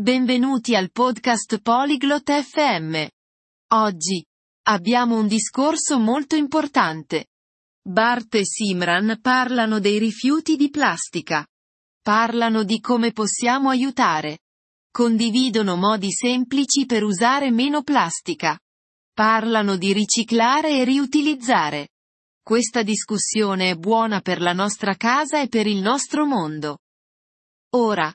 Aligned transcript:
Benvenuti 0.00 0.74
al 0.74 0.90
podcast 0.90 1.60
Polyglot 1.60 2.32
FM. 2.32 3.06
Oggi 3.74 4.24
abbiamo 4.68 5.18
un 5.18 5.26
discorso 5.26 5.98
molto 5.98 6.36
importante. 6.36 7.26
Bart 7.86 8.34
e 8.36 8.46
Simran 8.46 9.18
parlano 9.20 9.78
dei 9.78 9.98
rifiuti 9.98 10.56
di 10.56 10.70
plastica. 10.70 11.46
Parlano 12.00 12.62
di 12.62 12.80
come 12.80 13.12
possiamo 13.12 13.68
aiutare. 13.68 14.38
Condividono 14.90 15.76
modi 15.76 16.10
semplici 16.12 16.86
per 16.86 17.02
usare 17.02 17.50
meno 17.50 17.82
plastica. 17.82 18.58
Parlano 19.12 19.76
di 19.76 19.92
riciclare 19.92 20.78
e 20.78 20.84
riutilizzare. 20.84 21.88
Questa 22.42 22.82
discussione 22.82 23.72
è 23.72 23.74
buona 23.74 24.22
per 24.22 24.40
la 24.40 24.54
nostra 24.54 24.94
casa 24.94 25.42
e 25.42 25.48
per 25.48 25.66
il 25.66 25.82
nostro 25.82 26.24
mondo. 26.24 26.78
Ora, 27.74 28.10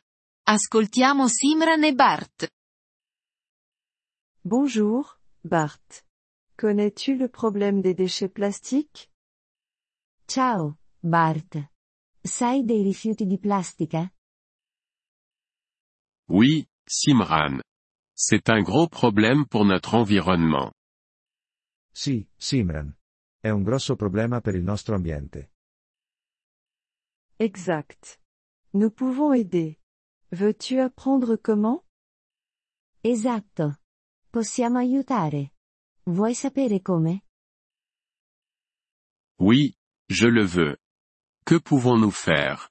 ascoltiamo 0.47 1.27
Simran 1.27 1.83
e 1.83 1.93
Bart. 1.93 2.47
Bonjour, 4.41 5.19
Bart. 5.41 6.05
Connais-tu 6.55 7.17
le 7.17 7.29
problème 7.29 7.81
des 7.81 7.95
déchets 7.95 8.31
plastiques? 8.31 9.09
Ciao, 10.27 10.77
Bart. 10.99 11.71
Sai 12.21 12.63
dei 12.63 12.83
rifiuti 12.83 13.25
di 13.25 13.39
plastica? 13.39 14.07
Oui, 16.29 16.67
Simran. 16.85 17.61
C'est 18.13 18.49
un 18.49 18.61
gros 18.61 18.87
problème 18.87 19.47
pour 19.47 19.65
notre 19.65 19.95
environnement. 19.95 20.71
Sì, 21.91 22.27
Simran. 22.37 22.95
È 23.39 23.49
un 23.49 23.63
grosso 23.63 23.95
problema 23.95 24.41
per 24.41 24.53
il 24.55 24.63
nostro 24.63 24.95
ambiente. 24.95 25.53
Exact. 27.37 28.19
Nous 28.73 28.93
pouvons 28.93 29.33
aider. 29.33 29.77
Veux-tu 30.35 30.81
apprendre 30.81 31.37
comment? 31.37 31.81
Esatto. 33.01 33.77
Possiamo 34.29 34.79
aiutare. 34.79 35.53
Vuoi 36.07 36.33
sapere 36.35 36.81
come? 36.81 37.23
Oui, 39.39 39.77
je 40.09 40.27
le 40.27 40.43
veux. 40.43 40.77
Que 41.45 41.61
pouvons-nous 41.61 42.11
faire? 42.11 42.69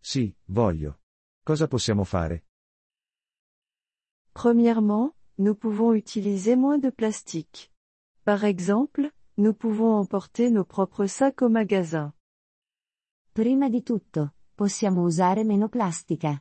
Sì, 0.00 0.32
voglio. 0.44 1.00
Cosa 1.42 1.66
possiamo 1.66 2.04
fare? 2.04 2.44
Premièrement, 4.32 5.16
nous 5.38 5.56
pouvons 5.56 5.94
utiliser 5.94 6.54
moins 6.54 6.78
de 6.78 6.90
plastique. 6.90 7.72
Par 8.22 8.44
exemple, 8.44 9.12
nous 9.36 9.54
pouvons 9.54 9.98
emporter 9.98 10.48
nos 10.52 10.64
propres 10.64 11.08
sacs 11.08 11.42
au 11.42 11.48
magasin. 11.48 12.14
Prima 13.32 13.68
di 13.68 13.82
tutto, 13.82 14.34
possiamo 14.54 15.02
usare 15.02 15.42
meno 15.42 15.68
plastica. 15.68 16.40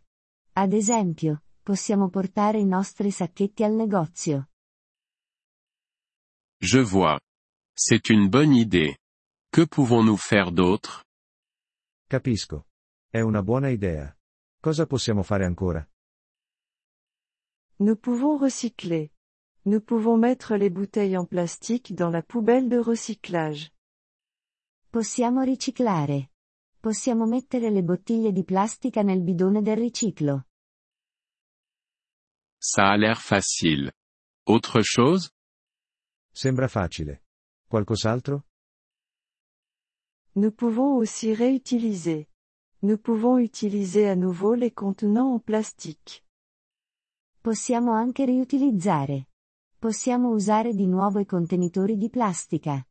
Ad 0.61 0.73
esempio, 0.73 1.41
possiamo 1.63 2.09
portare 2.09 2.59
i 2.59 2.65
nostri 2.65 3.09
sacchetti 3.09 3.63
al 3.63 3.73
negozio. 3.73 4.49
Je 6.59 6.83
vois. 6.83 7.19
C'est 7.73 8.09
une 8.09 8.29
bonne 8.29 8.53
idée. 8.53 8.95
Que 9.49 9.65
pouvons-nous 9.65 10.21
faire 10.21 10.51
d'autre 10.51 11.03
Capisco. 12.07 12.67
È 13.09 13.21
una 13.21 13.41
buona 13.41 13.69
idea. 13.69 14.15
Cosa 14.59 14.85
possiamo 14.85 15.23
fare 15.23 15.45
ancora? 15.45 15.83
Nous 17.77 17.97
pouvons 17.97 18.39
recycler. 18.39 19.09
Nous 19.63 19.83
pouvons 19.83 20.19
mettre 20.19 20.57
les 20.57 20.69
bouteilles 20.69 21.17
en 21.17 21.25
plastique 21.25 21.95
dans 21.95 22.11
la 22.11 22.21
poubelle 22.21 22.67
de 22.67 22.79
recyclage. 22.79 23.71
Possiamo 24.91 25.41
riciclare. 25.41 26.33
Possiamo 26.79 27.25
mettere 27.25 27.71
le 27.71 27.81
bottiglie 27.81 28.31
di 28.31 28.43
plastica 28.43 29.01
nel 29.01 29.21
bidone 29.21 29.63
del 29.63 29.77
riciclo. 29.77 30.45
Ça 32.63 32.91
a 32.91 32.97
l'air 32.97 33.19
facile. 33.19 33.91
Autre 34.45 34.81
chose? 34.83 35.31
Sembra 36.31 36.67
facile. 36.67 37.19
Qualcos'altro? 37.67 38.43
Nous 40.35 40.51
pouvons 40.51 40.95
aussi 40.97 41.33
réutiliser. 41.33 42.27
Nous 42.83 42.99
pouvons 42.99 43.39
utiliser 43.39 44.07
à 44.07 44.15
nouveau 44.15 44.53
les 44.53 44.69
contenants 44.69 45.33
en 45.33 45.39
plastique. 45.39 46.23
Possiamo 47.41 47.93
anche 47.93 48.25
riutilizzare. 48.25 49.27
Possiamo 49.79 50.29
usare 50.29 50.75
di 50.75 50.85
nuovo 50.85 51.19
i 51.19 51.25
contenitori 51.25 51.97
di 51.97 52.11
plastica. 52.11 52.85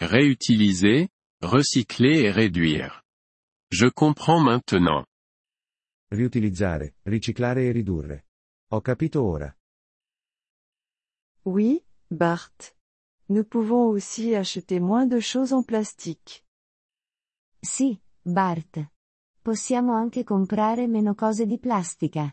Réutiliser, 0.00 1.08
recycler 1.40 2.24
et 2.24 2.32
réduire. 2.32 3.04
Je 3.70 3.88
comprends 3.88 4.42
maintenant. 4.42 5.06
Riutilizzare, 6.12 6.96
riciclare 7.04 7.64
e 7.68 7.72
ridurre. 7.72 8.26
Ho 8.72 8.82
capito 8.82 9.22
ora. 9.22 9.50
Oui, 11.44 11.82
Bart. 12.06 12.76
Nous 13.30 13.46
pouvons 13.46 13.88
aussi 13.88 14.34
acheter 14.34 14.78
moins 14.78 15.06
de 15.06 15.20
choses 15.20 15.54
en 15.54 15.62
plastique. 15.64 16.44
Sì, 17.60 17.98
Bart. 18.20 18.90
Possiamo 19.40 19.94
anche 19.94 20.22
comprare 20.22 20.86
meno 20.86 21.14
cose 21.14 21.46
di 21.46 21.58
plastica. 21.58 22.30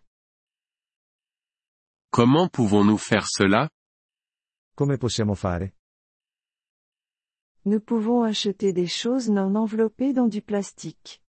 Comment 2.09 2.49
pouvons-nous 2.49 3.01
faire 3.01 3.25
cela 3.25 3.69
Come 4.75 4.97
possiamo 4.97 5.35
fare? 5.35 5.77
Nous 7.61 7.81
pouvons 7.81 8.23
acheter 8.25 8.73
des 8.73 8.89
choses 8.89 9.29
non 9.29 9.55
enveloppées 9.55 10.11
dans 10.11 10.27
du 10.27 10.41
plastique. 10.41 11.21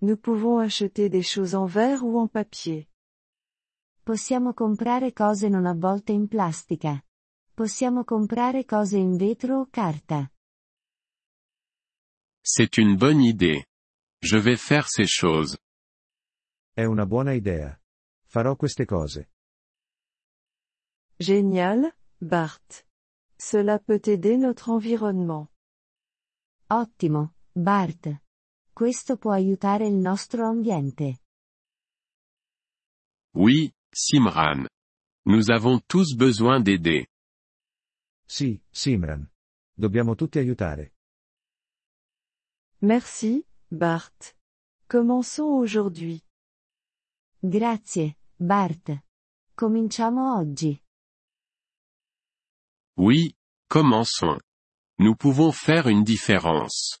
Nous 0.00 0.16
pouvons 0.16 0.58
acheter 0.58 1.08
des 1.08 1.22
choses 1.22 1.54
en 1.54 1.66
verre 1.66 2.04
ou 2.04 2.18
en 2.18 2.28
papier. 2.28 2.88
Possiamo 4.04 4.52
comprare 4.52 5.12
cose 5.12 5.48
non 5.48 5.66
avvolte 5.66 6.12
in 6.12 6.28
plastica. 6.28 7.02
Possiamo 7.54 8.04
comprare 8.04 8.64
cose 8.64 8.96
in 8.96 9.16
vetro 9.16 9.60
o 9.60 9.66
carta. 9.66 10.30
C'est 12.42 12.76
une 12.76 12.96
bonne 12.96 13.22
idée. 13.22 13.64
Je 14.22 14.38
vais 14.38 14.56
faire 14.56 14.86
ces 14.88 15.08
choses. 15.08 15.58
È 16.72 16.84
una 16.84 17.06
buona 17.06 17.32
idea. 17.32 17.76
Farò 18.26 18.54
queste 18.54 18.84
cose. 18.84 19.30
Génial, 21.18 21.92
Bart. 22.18 22.86
Cela 23.38 23.78
peut 23.78 24.06
aider 24.06 24.36
notre 24.36 24.70
environnement. 24.70 25.48
Ottimo, 26.68 27.34
Bart. 27.54 28.25
Questo 28.76 29.16
può 29.16 29.32
aiutare 29.32 29.86
il 29.86 29.94
nostro 29.94 30.46
ambiente. 30.46 31.22
Oui, 33.34 33.72
Simran. 33.90 34.66
Nous 35.24 35.48
avons 35.48 35.82
tous 35.86 36.14
besoin 36.14 36.60
d'aider. 36.60 37.06
Sì, 38.28 38.60
Simran. 38.70 39.26
Dobbiamo 39.72 40.14
tutti 40.14 40.38
aiutare. 40.38 40.92
Merci, 42.82 43.42
Bart. 43.66 44.36
Commençons 44.86 45.58
aujourd'hui. 45.58 46.22
Grazie, 47.38 48.18
Bart. 48.36 49.04
Cominciamo 49.54 50.36
oggi. 50.36 50.78
Oui, 52.98 53.34
commençons. 53.70 54.38
Nous 54.98 55.16
pouvons 55.16 55.52
faire 55.52 55.88
une 55.88 56.04
différence. 56.04 57.00